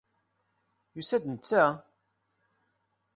[0.95, 1.65] Yusa-d netta?